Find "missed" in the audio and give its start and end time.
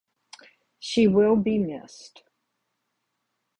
1.59-2.23